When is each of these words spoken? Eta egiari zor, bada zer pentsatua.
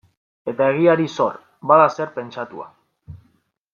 Eta 0.51 0.69
egiari 0.75 1.05
zor, 1.17 1.37
bada 1.73 1.85
zer 1.99 2.13
pentsatua. 2.17 2.67